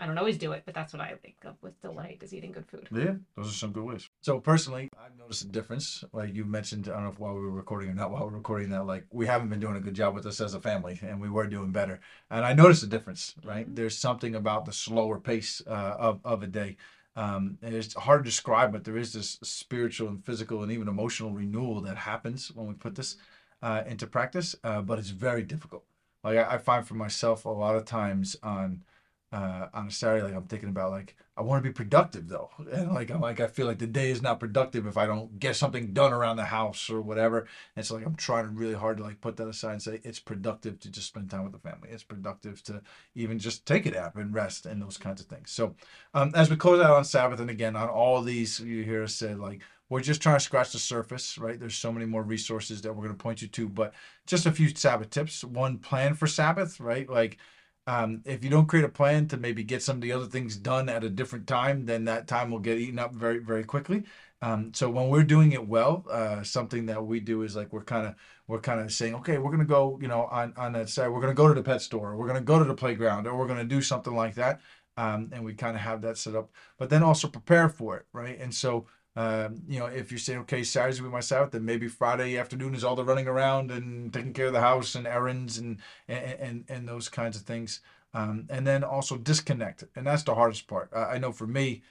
I 0.00 0.06
don't 0.06 0.18
always 0.18 0.38
do 0.38 0.52
it, 0.52 0.62
but 0.64 0.74
that's 0.74 0.92
what 0.92 1.02
I 1.02 1.16
think 1.16 1.36
of 1.44 1.56
with 1.60 1.80
delight 1.80 2.22
is 2.22 2.32
eating 2.32 2.52
good 2.52 2.66
food. 2.66 2.88
Yeah, 2.92 3.16
those 3.34 3.50
are 3.50 3.56
some 3.56 3.72
good 3.72 3.82
ways. 3.82 4.08
So 4.20 4.38
personally, 4.38 4.88
I've 4.96 5.16
noticed 5.18 5.42
a 5.42 5.48
difference. 5.48 6.04
Like 6.12 6.34
you 6.34 6.44
mentioned, 6.44 6.88
I 6.88 6.92
don't 6.92 7.02
know 7.02 7.08
if 7.10 7.18
while 7.18 7.34
we 7.34 7.40
were 7.40 7.50
recording 7.50 7.90
or 7.90 7.94
not 7.94 8.12
while 8.12 8.24
we 8.24 8.30
we're 8.30 8.36
recording 8.36 8.70
that, 8.70 8.86
like 8.86 9.06
we 9.10 9.26
haven't 9.26 9.48
been 9.48 9.58
doing 9.58 9.74
a 9.76 9.80
good 9.80 9.94
job 9.94 10.14
with 10.14 10.22
this 10.22 10.40
as 10.40 10.54
a 10.54 10.60
family, 10.60 11.00
and 11.02 11.20
we 11.20 11.28
were 11.28 11.48
doing 11.48 11.72
better. 11.72 11.98
And 12.30 12.44
I 12.44 12.52
noticed 12.52 12.84
a 12.84 12.86
difference. 12.86 13.34
Right, 13.44 13.68
Mhm. 13.68 13.74
there's 13.74 13.98
something 13.98 14.36
about 14.36 14.66
the 14.66 14.72
slower 14.72 15.18
pace 15.18 15.60
uh, 15.66 15.96
of 15.98 16.20
of 16.24 16.44
a 16.44 16.46
day. 16.46 16.76
Um, 17.16 17.58
and 17.62 17.74
it's 17.74 17.94
hard 17.94 18.22
to 18.22 18.30
describe, 18.30 18.70
but 18.70 18.84
there 18.84 18.96
is 18.96 19.12
this 19.12 19.40
spiritual 19.42 20.06
and 20.08 20.24
physical 20.24 20.62
and 20.62 20.70
even 20.70 20.86
emotional 20.86 21.32
renewal 21.32 21.80
that 21.80 21.96
happens 21.96 22.52
when 22.52 22.68
we 22.68 22.74
put 22.74 22.94
this 22.94 23.16
uh, 23.62 23.82
into 23.86 24.06
practice. 24.06 24.54
Uh, 24.62 24.80
but 24.82 24.98
it's 24.98 25.10
very 25.10 25.42
difficult. 25.42 25.84
Like 26.24 26.38
I, 26.38 26.54
I 26.54 26.58
find 26.58 26.86
for 26.86 26.94
myself 26.94 27.44
a 27.44 27.50
lot 27.50 27.76
of 27.76 27.84
times 27.84 28.36
on 28.42 28.82
uh, 29.30 29.66
on 29.74 29.88
a 29.88 29.90
Saturday, 29.90 30.24
like 30.24 30.34
I'm 30.34 30.46
thinking 30.46 30.70
about 30.70 30.90
like 30.90 31.14
I 31.36 31.42
want 31.42 31.62
to 31.62 31.68
be 31.68 31.72
productive 31.72 32.28
though, 32.28 32.50
and 32.72 32.92
like 32.92 33.10
I'm 33.10 33.20
like 33.20 33.40
I 33.40 33.46
feel 33.46 33.66
like 33.66 33.78
the 33.78 33.86
day 33.86 34.10
is 34.10 34.22
not 34.22 34.40
productive 34.40 34.86
if 34.86 34.96
I 34.96 35.06
don't 35.06 35.38
get 35.38 35.54
something 35.56 35.92
done 35.92 36.14
around 36.14 36.36
the 36.36 36.46
house 36.46 36.88
or 36.88 37.02
whatever. 37.02 37.46
And 37.76 37.84
so 37.84 37.96
like 37.96 38.06
I'm 38.06 38.14
trying 38.14 38.54
really 38.54 38.74
hard 38.74 38.96
to 38.98 39.02
like 39.02 39.20
put 39.20 39.36
that 39.36 39.48
aside 39.48 39.72
and 39.72 39.82
say 39.82 40.00
it's 40.02 40.18
productive 40.18 40.80
to 40.80 40.90
just 40.90 41.08
spend 41.08 41.30
time 41.30 41.44
with 41.44 41.52
the 41.52 41.58
family. 41.58 41.90
It's 41.90 42.02
productive 42.02 42.62
to 42.64 42.80
even 43.14 43.38
just 43.38 43.66
take 43.66 43.84
a 43.84 43.90
nap 43.90 44.16
and 44.16 44.32
rest 44.32 44.64
and 44.64 44.80
those 44.80 44.96
kinds 44.96 45.20
of 45.20 45.26
things. 45.26 45.50
So 45.50 45.74
um, 46.14 46.32
as 46.34 46.48
we 46.48 46.56
close 46.56 46.80
out 46.80 46.96
on 46.96 47.04
Sabbath 47.04 47.40
and 47.40 47.50
again 47.50 47.76
on 47.76 47.88
all 47.88 48.22
these, 48.22 48.60
you 48.60 48.82
hear 48.82 49.02
us 49.02 49.14
say 49.14 49.34
like 49.34 49.60
we're 49.90 50.00
just 50.00 50.20
trying 50.22 50.36
to 50.36 50.44
scratch 50.44 50.72
the 50.72 50.78
surface, 50.78 51.38
right? 51.38 51.58
There's 51.58 51.74
so 51.74 51.92
many 51.92 52.06
more 52.06 52.22
resources 52.22 52.82
that 52.82 52.92
we're 52.94 53.04
going 53.04 53.16
to 53.16 53.22
point 53.22 53.40
you 53.42 53.48
to, 53.48 53.68
but 53.68 53.94
just 54.26 54.46
a 54.46 54.52
few 54.52 54.68
Sabbath 54.74 55.10
tips. 55.10 55.44
One, 55.44 55.78
plan 55.78 56.14
for 56.14 56.26
Sabbath, 56.26 56.78
right? 56.78 57.08
Like 57.08 57.38
um, 57.88 58.22
if 58.26 58.44
you 58.44 58.50
don't 58.50 58.66
create 58.66 58.84
a 58.84 58.88
plan 58.90 59.28
to 59.28 59.38
maybe 59.38 59.64
get 59.64 59.82
some 59.82 59.96
of 59.96 60.02
the 60.02 60.12
other 60.12 60.26
things 60.26 60.56
done 60.58 60.90
at 60.90 61.04
a 61.04 61.08
different 61.08 61.46
time, 61.46 61.86
then 61.86 62.04
that 62.04 62.28
time 62.28 62.50
will 62.50 62.58
get 62.58 62.78
eaten 62.78 62.98
up 62.98 63.14
very, 63.14 63.38
very 63.38 63.64
quickly. 63.64 64.04
Um, 64.42 64.72
so 64.74 64.90
when 64.90 65.08
we're 65.08 65.24
doing 65.24 65.52
it 65.52 65.66
well, 65.66 66.04
uh, 66.10 66.42
something 66.42 66.86
that 66.86 67.04
we 67.04 67.18
do 67.20 67.42
is 67.42 67.56
like 67.56 67.72
we're 67.72 67.82
kind 67.82 68.06
of 68.06 68.14
we're 68.46 68.60
kind 68.60 68.80
of 68.80 68.92
saying, 68.92 69.14
okay, 69.16 69.38
we're 69.38 69.50
gonna 69.50 69.64
go, 69.64 69.98
you 70.02 70.08
know, 70.08 70.26
on 70.26 70.52
on 70.58 70.72
that 70.74 70.90
side, 70.90 71.08
we're 71.08 71.20
gonna 71.22 71.34
go 71.34 71.48
to 71.48 71.54
the 71.54 71.62
pet 71.62 71.82
store, 71.82 72.14
we're 72.16 72.26
gonna 72.26 72.40
go 72.42 72.58
to 72.58 72.64
the 72.64 72.74
playground, 72.74 73.26
or 73.26 73.36
we're 73.36 73.48
gonna 73.48 73.64
do 73.64 73.80
something 73.82 74.14
like 74.14 74.34
that, 74.34 74.60
um, 74.98 75.30
and 75.32 75.44
we 75.44 75.54
kind 75.54 75.74
of 75.76 75.82
have 75.82 76.02
that 76.02 76.18
set 76.18 76.34
up. 76.36 76.50
But 76.78 76.90
then 76.90 77.02
also 77.02 77.26
prepare 77.28 77.68
for 77.70 77.96
it, 77.96 78.06
right? 78.12 78.38
And 78.38 78.54
so 78.54 78.86
um, 79.18 79.62
you 79.66 79.80
know, 79.80 79.86
if 79.86 80.12
you're 80.12 80.18
saying, 80.18 80.38
okay, 80.40 80.62
Saturday's 80.62 81.00
be 81.00 81.08
my 81.08 81.18
Sabbath, 81.18 81.50
then 81.50 81.64
maybe 81.64 81.88
Friday 81.88 82.38
afternoon 82.38 82.72
is 82.72 82.84
all 82.84 82.94
the 82.94 83.04
running 83.04 83.26
around 83.26 83.72
and 83.72 84.12
taking 84.12 84.32
care 84.32 84.46
of 84.46 84.52
the 84.52 84.60
house 84.60 84.94
and 84.94 85.08
errands 85.08 85.58
and 85.58 85.78
and 86.06 86.36
and, 86.40 86.64
and 86.68 86.88
those 86.88 87.08
kinds 87.08 87.36
of 87.36 87.42
things. 87.42 87.80
Um, 88.14 88.46
and 88.48 88.64
then 88.64 88.84
also 88.84 89.16
disconnect, 89.18 89.82
and 89.96 90.06
that's 90.06 90.22
the 90.22 90.36
hardest 90.36 90.68
part. 90.68 90.90
I, 90.94 91.14
I 91.14 91.18
know 91.18 91.32
for 91.32 91.48
me, 91.48 91.82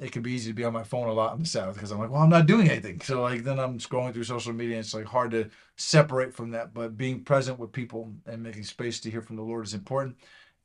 it 0.00 0.10
can 0.10 0.22
be 0.22 0.32
easy 0.32 0.50
to 0.50 0.54
be 0.54 0.64
on 0.64 0.72
my 0.72 0.82
phone 0.82 1.06
a 1.06 1.12
lot 1.12 1.34
on 1.34 1.38
the 1.38 1.46
Sabbath 1.46 1.76
because 1.76 1.92
I'm 1.92 2.00
like, 2.00 2.10
well, 2.10 2.22
I'm 2.22 2.28
not 2.28 2.46
doing 2.46 2.68
anything. 2.68 3.00
So 3.00 3.22
like 3.22 3.44
then 3.44 3.60
I'm 3.60 3.78
scrolling 3.78 4.12
through 4.12 4.24
social 4.24 4.52
media, 4.52 4.74
and 4.76 4.84
it's 4.84 4.92
like 4.92 5.04
hard 5.04 5.30
to 5.30 5.50
separate 5.76 6.34
from 6.34 6.50
that. 6.50 6.74
But 6.74 6.96
being 6.96 7.22
present 7.22 7.60
with 7.60 7.70
people 7.70 8.12
and 8.26 8.42
making 8.42 8.64
space 8.64 8.98
to 9.00 9.10
hear 9.10 9.22
from 9.22 9.36
the 9.36 9.42
Lord 9.42 9.64
is 9.66 9.74
important. 9.74 10.16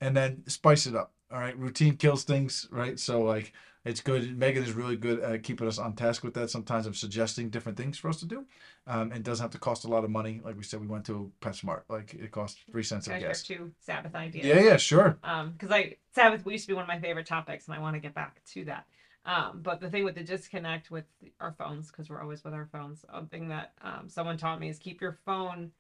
And 0.02 0.18
then 0.18 0.44
spice 0.48 0.88
it 0.88 0.96
up. 0.96 1.14
All 1.32 1.40
right, 1.40 1.58
routine 1.58 1.98
kills 1.98 2.24
things, 2.24 2.68
right? 2.72 3.00
So 3.00 3.22
like 3.22 3.54
it's 3.84 4.02
good. 4.02 4.38
Megan 4.38 4.64
is 4.64 4.72
really 4.74 4.96
good 4.98 5.20
at 5.20 5.44
keeping 5.44 5.68
us 5.68 5.78
on 5.78 5.94
task 5.94 6.24
with 6.24 6.34
that. 6.36 6.50
Sometimes 6.50 6.86
I'm 6.86 6.94
suggesting 6.94 7.50
different 7.50 7.78
things 7.78 7.98
for 7.98 8.10
us 8.10 8.20
to 8.20 8.26
do. 8.26 8.46
Um, 8.86 9.12
it 9.12 9.24
doesn't 9.24 9.44
have 9.44 9.52
to 9.52 9.58
cost 9.60 9.86
a 9.86 9.88
lot 9.88 10.04
of 10.04 10.10
money. 10.10 10.42
Like 10.44 10.58
we 10.58 10.64
said, 10.64 10.80
we 10.82 10.88
went 10.88 11.06
to 11.06 11.32
a 11.42 11.46
PetSmart. 11.46 11.82
Like 11.90 12.14
it 12.14 12.32
cost 12.32 12.60
three 12.72 12.84
cents, 12.84 13.08
I 13.10 13.20
guess. 13.20 13.44
two 13.44 13.72
Sabbath 13.80 14.16
ideas? 14.16 14.46
Yeah, 14.46 14.60
yeah, 14.60 14.78
sure. 14.78 15.18
um 15.24 15.52
because 15.52 15.72
i 15.72 15.96
sabbath 16.14 16.46
used 16.48 16.64
to 16.66 16.68
be 16.70 16.74
one 16.74 16.84
of 16.84 16.88
my 16.88 17.00
favorite 17.00 17.26
topics 17.28 17.68
and 17.68 17.76
i 17.76 17.80
want 17.80 17.96
to 17.96 18.00
get 18.00 18.14
back 18.14 18.42
to 18.46 18.64
that 18.66 18.86
um 19.26 19.60
but 19.62 19.80
the 19.80 19.90
thing 19.90 20.04
with 20.04 20.16
the 20.16 20.24
disconnect 20.24 20.90
with 20.92 21.06
our 21.40 21.52
phones 21.52 21.88
because 21.92 22.10
we're 22.10 22.22
always 22.22 22.44
with 22.44 22.54
our 22.54 22.68
phones 22.72 23.06
one 23.10 23.28
thing 23.28 23.48
that 23.50 23.74
um, 23.82 24.08
someone 24.10 24.38
taught 24.38 24.60
me 24.60 24.70
is 24.70 24.78
keep 24.80 25.02
your 25.02 25.18
phone 25.26 25.72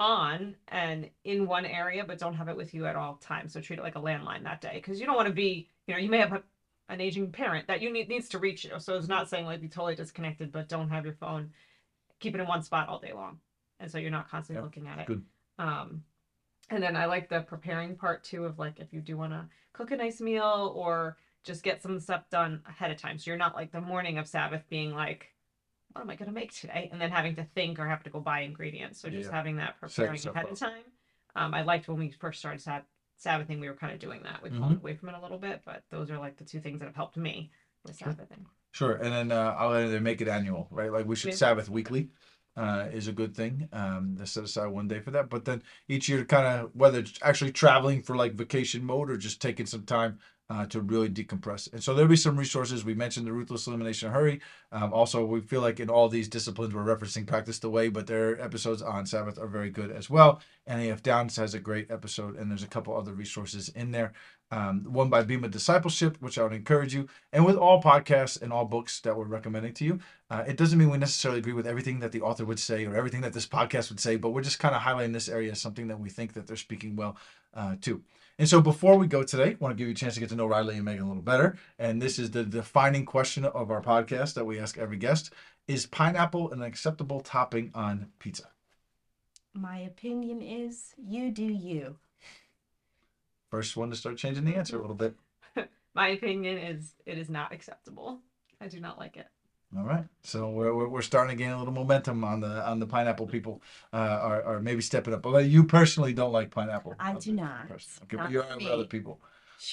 on 0.00 0.56
and 0.68 1.08
in 1.24 1.46
one 1.46 1.64
area 1.64 2.04
but 2.04 2.18
don't 2.18 2.34
have 2.34 2.48
it 2.48 2.56
with 2.56 2.74
you 2.74 2.84
at 2.86 2.96
all 2.96 3.16
times 3.16 3.52
so 3.52 3.60
treat 3.60 3.78
it 3.78 3.82
like 3.82 3.94
a 3.94 4.00
landline 4.00 4.42
that 4.42 4.60
day 4.60 4.72
because 4.74 5.00
you 5.00 5.06
don't 5.06 5.16
want 5.16 5.28
to 5.28 5.34
be 5.34 5.68
you 5.86 5.94
know 5.94 6.00
you 6.00 6.08
may 6.08 6.18
have 6.18 6.32
a, 6.32 6.42
an 6.88 7.00
aging 7.00 7.30
parent 7.30 7.66
that 7.68 7.80
you 7.80 7.90
need 7.90 8.08
needs 8.08 8.28
to 8.28 8.38
reach 8.38 8.64
you 8.64 8.78
so 8.78 8.96
it's 8.96 9.08
not 9.08 9.28
saying 9.28 9.44
like 9.46 9.60
be 9.60 9.68
totally 9.68 9.94
disconnected 9.94 10.50
but 10.50 10.68
don't 10.68 10.88
have 10.90 11.04
your 11.04 11.14
phone 11.14 11.52
keep 12.20 12.34
it 12.34 12.40
in 12.40 12.46
one 12.46 12.62
spot 12.62 12.88
all 12.88 12.98
day 12.98 13.12
long 13.12 13.38
and 13.80 13.90
so 13.90 13.98
you're 13.98 14.10
not 14.10 14.28
constantly 14.28 14.60
Yeah, 14.60 14.64
looking 14.64 14.88
at 14.88 14.98
it 14.98 15.06
good. 15.06 15.24
um 15.58 16.02
and 16.70 16.82
then 16.82 16.96
I 16.96 17.06
like 17.06 17.28
the 17.28 17.42
preparing 17.42 17.96
part 17.96 18.24
too 18.24 18.44
of 18.44 18.58
like 18.58 18.80
if 18.80 18.92
you 18.92 19.00
do 19.00 19.16
want 19.16 19.32
to 19.32 19.48
cook 19.72 19.90
a 19.90 19.96
nice 19.96 20.20
meal 20.20 20.72
or 20.74 21.18
just 21.44 21.62
get 21.62 21.82
some 21.82 22.00
stuff 22.00 22.30
done 22.30 22.62
ahead 22.66 22.90
of 22.90 22.96
time. 22.96 23.18
So 23.18 23.30
you're 23.30 23.36
not 23.38 23.54
like 23.54 23.70
the 23.70 23.80
morning 23.80 24.16
of 24.18 24.26
Sabbath 24.26 24.64
being 24.70 24.94
like, 24.94 25.33
what 25.94 26.02
am 26.02 26.10
I 26.10 26.16
going 26.16 26.28
to 26.28 26.34
make 26.34 26.52
today? 26.52 26.88
And 26.92 27.00
then 27.00 27.10
having 27.10 27.36
to 27.36 27.44
think 27.54 27.78
or 27.78 27.88
have 27.88 28.02
to 28.02 28.10
go 28.10 28.20
buy 28.20 28.40
ingredients. 28.40 29.00
So 29.00 29.08
just 29.08 29.30
Yeah. 29.30 29.36
having 29.36 29.56
that 29.56 29.80
preparing 29.80 30.12
yourself 30.12 30.36
ahead 30.36 30.50
of 30.50 30.58
time. 30.58 30.82
Um, 31.36 31.54
I 31.54 31.62
liked 31.62 31.88
when 31.88 31.98
we 31.98 32.10
first 32.10 32.40
started 32.40 32.60
Sab- 32.60 32.84
Sabbathing, 33.16 33.60
we 33.60 33.68
were 33.68 33.76
kind 33.76 33.92
of 33.92 34.00
doing 34.00 34.22
that. 34.24 34.42
We 34.42 34.50
pulled 34.50 34.76
away 34.76 34.96
from 34.96 35.08
it 35.10 35.14
a 35.14 35.20
little 35.20 35.38
bit, 35.38 35.62
but 35.64 35.84
those 35.90 36.10
are 36.10 36.18
like 36.18 36.36
the 36.36 36.44
two 36.44 36.60
things 36.60 36.80
that 36.80 36.86
have 36.86 36.96
helped 36.96 37.16
me 37.16 37.50
with. 37.84 37.96
Sabbathing. 37.96 38.46
Sure, 38.72 38.94
and 38.96 39.12
then 39.12 39.30
uh, 39.30 39.54
I'll 39.56 39.72
either 39.72 40.00
make 40.00 40.20
it 40.20 40.26
annual, 40.26 40.66
right? 40.72 40.90
Like 40.92 41.06
we 41.06 41.14
should 41.14 41.30
Yeah. 41.30 41.36
Sabbath 41.36 41.68
weekly, 41.68 42.10
uh, 42.56 42.88
is 42.92 43.06
a 43.06 43.12
good 43.12 43.34
thing. 43.36 43.68
Um, 43.72 44.16
to 44.16 44.26
set 44.26 44.42
aside 44.42 44.66
one 44.66 44.88
day 44.88 44.98
for 45.00 45.12
that, 45.12 45.28
but 45.28 45.44
then 45.44 45.62
each 45.88 46.08
year, 46.08 46.24
kind 46.24 46.46
of 46.46 46.70
whether 46.74 46.98
it's 46.98 47.18
actually 47.22 47.52
traveling 47.52 48.02
for 48.02 48.16
like 48.16 48.34
vacation 48.34 48.84
mode 48.84 49.10
or 49.10 49.16
just 49.16 49.40
taking 49.40 49.66
some 49.66 49.84
time 49.84 50.18
uh, 50.50 50.66
to 50.66 50.80
really 50.80 51.08
decompress. 51.08 51.72
And 51.72 51.82
so 51.82 51.94
there'll 51.94 52.08
be 52.08 52.16
some 52.16 52.36
resources. 52.36 52.84
We 52.84 52.94
mentioned 52.94 53.26
the 53.26 53.32
ruthless 53.32 53.66
elimination 53.66 54.10
hurry. 54.10 54.40
Um, 54.72 54.92
also, 54.92 55.24
we 55.24 55.40
feel 55.40 55.62
like 55.62 55.80
in 55.80 55.88
all 55.88 56.08
these 56.08 56.28
disciplines, 56.28 56.74
we're 56.74 56.84
referencing 56.84 57.26
practice 57.26 57.58
the 57.58 57.70
way, 57.70 57.88
but 57.88 58.06
their 58.06 58.40
episodes 58.40 58.82
on 58.82 59.06
Sabbath 59.06 59.38
are 59.38 59.46
very 59.46 59.70
good 59.70 59.90
as 59.90 60.10
well. 60.10 60.40
Annie 60.66 60.90
F. 60.90 61.02
Downs 61.02 61.36
has 61.36 61.54
a 61.54 61.60
great 61.60 61.90
episode, 61.90 62.36
and 62.36 62.50
there's 62.50 62.62
a 62.62 62.68
couple 62.68 62.96
other 62.96 63.12
resources 63.12 63.70
in 63.70 63.90
there. 63.90 64.12
Um, 64.50 64.84
one 64.84 65.08
by 65.08 65.22
Bema 65.22 65.48
Discipleship, 65.48 66.18
which 66.20 66.38
I 66.38 66.42
would 66.42 66.52
encourage 66.52 66.94
you. 66.94 67.08
And 67.32 67.44
with 67.44 67.56
all 67.56 67.82
podcasts 67.82 68.40
and 68.40 68.52
all 68.52 68.66
books 68.66 69.00
that 69.00 69.16
we're 69.16 69.24
recommending 69.24 69.72
to 69.74 69.84
you, 69.84 69.98
uh, 70.30 70.44
it 70.46 70.56
doesn't 70.56 70.78
mean 70.78 70.90
we 70.90 70.98
necessarily 70.98 71.40
agree 71.40 71.54
with 71.54 71.66
everything 71.66 72.00
that 72.00 72.12
the 72.12 72.20
author 72.20 72.44
would 72.44 72.60
say 72.60 72.84
or 72.84 72.94
everything 72.94 73.22
that 73.22 73.32
this 73.32 73.46
podcast 73.46 73.88
would 73.88 73.98
say, 73.98 74.16
but 74.16 74.30
we're 74.30 74.42
just 74.42 74.58
kind 74.58 74.74
of 74.74 74.82
highlighting 74.82 75.12
this 75.12 75.28
area 75.28 75.50
as 75.50 75.60
something 75.60 75.88
that 75.88 75.98
we 75.98 76.10
think 76.10 76.34
that 76.34 76.46
they're 76.46 76.56
speaking 76.56 76.94
well 76.94 77.16
uh, 77.54 77.76
to. 77.80 78.02
And 78.38 78.48
so 78.48 78.60
before 78.60 78.98
we 78.98 79.06
go 79.06 79.22
today, 79.22 79.50
I 79.50 79.56
want 79.60 79.72
to 79.72 79.76
give 79.76 79.86
you 79.86 79.92
a 79.92 79.96
chance 79.96 80.14
to 80.14 80.20
get 80.20 80.28
to 80.30 80.34
know 80.34 80.46
Riley 80.46 80.74
and 80.74 80.84
Megan 80.84 81.04
a 81.04 81.06
little 81.06 81.22
better. 81.22 81.56
And 81.78 82.02
this 82.02 82.18
is 82.18 82.32
the 82.32 82.44
defining 82.44 83.04
question 83.04 83.44
of 83.44 83.70
our 83.70 83.80
podcast 83.80 84.34
that 84.34 84.44
we 84.44 84.58
ask 84.58 84.76
every 84.76 84.96
guest. 84.96 85.32
Is 85.68 85.86
pineapple 85.86 86.50
an 86.50 86.60
acceptable 86.60 87.20
topping 87.20 87.70
on 87.74 88.08
pizza? 88.18 88.48
My 89.54 89.78
opinion 89.78 90.42
is 90.42 90.94
you 90.98 91.30
do 91.30 91.44
you. 91.44 91.96
First 93.50 93.76
one 93.76 93.90
to 93.90 93.96
start 93.96 94.16
changing 94.16 94.44
the 94.44 94.56
answer 94.56 94.76
a 94.76 94.80
little 94.80 94.96
bit. 94.96 95.14
My 95.94 96.08
opinion 96.08 96.58
is 96.58 96.94
it 97.06 97.18
is 97.18 97.30
not 97.30 97.52
acceptable. 97.52 98.18
I 98.60 98.66
do 98.66 98.80
not 98.80 98.98
like 98.98 99.16
it. 99.16 99.28
All 99.76 99.84
right, 99.84 100.04
so 100.22 100.50
we're, 100.50 100.72
we're, 100.72 100.88
we're 100.88 101.02
starting 101.02 101.36
to 101.36 101.42
gain 101.42 101.52
a 101.52 101.58
little 101.58 101.74
momentum 101.74 102.22
on 102.22 102.40
the 102.40 102.64
on 102.64 102.78
the 102.78 102.86
pineapple 102.86 103.26
people, 103.26 103.60
uh, 103.92 103.96
are, 103.96 104.42
are 104.44 104.60
maybe 104.60 104.80
stepping 104.82 105.12
up. 105.12 105.22
But 105.22 105.46
you 105.46 105.64
personally 105.64 106.12
don't 106.12 106.32
like 106.32 106.50
pineapple. 106.50 106.94
I 107.00 107.14
do 107.14 107.32
not. 107.32 107.68
Personally. 107.68 108.06
Okay, 108.06 108.16
but 108.22 108.30
you 108.30 108.42
are 108.42 108.56
with 108.56 108.66
other 108.68 108.84
people. 108.84 109.20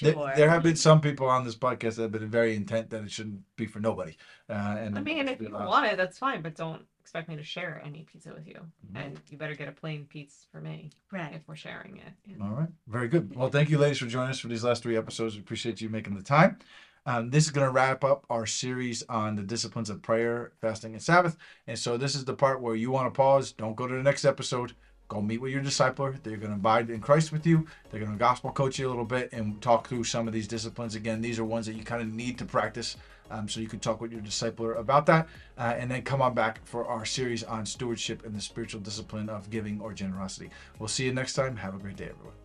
There, 0.02 0.14
Sure. 0.14 0.32
there 0.36 0.50
have 0.50 0.64
been 0.64 0.76
some 0.76 1.02
people 1.02 1.28
on 1.28 1.44
this 1.44 1.56
podcast 1.56 1.96
that 1.96 2.04
have 2.04 2.12
been 2.12 2.30
very 2.30 2.56
intent 2.56 2.92
that 2.92 3.04
it 3.04 3.12
shouldn't 3.12 3.42
be 3.58 3.66
for 3.66 3.80
nobody. 3.80 4.16
Uh, 4.50 4.54
and 4.80 4.98
I 4.98 5.02
mean, 5.02 5.28
if 5.28 5.42
you 5.42 5.50
allowed. 5.50 5.68
want 5.68 5.86
it, 5.88 5.98
that's 5.98 6.18
fine, 6.18 6.42
but 6.42 6.56
don't 6.56 6.84
expect 7.02 7.28
me 7.28 7.36
to 7.36 7.44
share 7.44 7.82
any 7.84 8.04
pizza 8.04 8.32
with 8.34 8.48
you. 8.48 8.62
Mhm. 8.92 9.04
And 9.04 9.20
you 9.30 9.38
better 9.38 9.56
get 9.56 9.68
a 9.68 9.72
plain 9.72 10.06
pizza 10.06 10.46
for 10.52 10.62
me 10.62 10.92
right. 11.12 11.34
if 11.34 11.42
we're 11.48 11.56
sharing 11.56 11.98
it. 11.98 12.14
Yeah. 12.26 12.36
All 12.42 12.52
right. 12.52 12.70
Very 12.88 13.08
good. 13.10 13.36
Well, 13.36 13.50
thank 13.50 13.70
you, 13.70 13.78
ladies, 13.78 13.98
for 13.98 14.06
joining 14.06 14.30
us 14.30 14.40
for 14.40 14.48
these 14.48 14.64
last 14.64 14.82
three 14.84 14.96
episodes. 14.96 15.36
We 15.36 15.42
appreciate 15.42 15.82
you 15.82 15.90
making 15.90 16.16
the 16.16 16.24
time. 16.24 16.60
Um, 17.06 17.32
this 17.32 17.46
is 17.46 17.52
going 17.52 17.66
to 17.66 17.72
wrap 17.72 18.04
up 18.04 18.26
our 18.30 18.46
series 18.46 19.04
on 19.10 19.36
the 19.36 19.42
disciplines 19.42 19.90
of 19.90 20.02
prayer, 20.02 20.52
fasting, 20.62 20.94
and 20.94 21.02
Sabbath. 21.02 21.36
And 21.68 21.78
so, 21.78 21.98
this 21.98 22.16
is 22.16 22.26
the 22.26 22.34
part 22.34 22.62
where 22.62 22.76
you 22.76 22.92
want 22.92 23.12
to 23.12 23.18
pause. 23.18 23.52
Don't 23.52 23.76
go 23.76 23.88
to 23.88 23.96
the 23.96 24.04
next 24.04 24.24
episode. 24.24 24.74
Go 25.08 25.22
meet 25.22 25.42
with 25.42 25.52
your 25.52 25.62
discipler. 25.62 26.22
They're 26.24 26.38
going 26.38 26.52
to 26.52 26.56
abide 26.56 26.90
in 26.90 27.02
Christ 27.02 27.34
with 27.34 27.46
you. 27.46 27.68
They're 27.90 28.00
going 28.00 28.14
to 28.14 28.18
gospel 28.18 28.52
coach 28.52 28.80
you 28.80 28.88
a 28.88 28.90
little 28.90 29.04
bit 29.04 29.34
and 29.34 29.62
talk 29.62 29.90
through 29.90 30.06
some 30.06 30.26
of 30.26 30.34
these 30.34 30.48
disciplines. 30.48 30.96
Again, 30.96 31.20
these 31.20 31.38
are 31.38 31.44
ones 31.44 31.66
that 31.66 31.76
you 31.76 31.84
kind 31.84 32.02
of 32.02 32.14
need 32.14 32.38
to 32.38 32.46
practice. 32.46 32.96
Um, 33.30 33.50
so 33.50 33.60
you 33.60 33.68
can 33.68 33.80
talk 33.80 34.00
with 34.00 34.14
your 34.14 34.22
discipler 34.22 34.78
about 34.78 35.06
that. 35.08 35.28
Uh, 35.58 35.74
and 35.78 35.92
then 35.92 36.04
come 36.04 36.22
on 36.22 36.34
back 36.34 36.66
for 36.66 36.86
our 36.86 37.04
series 37.04 37.44
on 37.44 37.66
stewardship 37.66 38.26
and 38.26 38.34
the 38.34 38.42
spiritual 38.42 38.80
discipline 38.80 39.28
of 39.28 39.50
giving 39.50 39.82
or 39.82 39.92
generosity. 39.92 40.50
We'll 40.80 40.88
see 40.88 41.06
you 41.06 41.14
next 41.14 41.34
time. 41.34 41.58
Have 41.58 41.76
a 41.76 41.80
great 41.80 41.98
day, 41.98 42.10
everyone. 42.10 42.41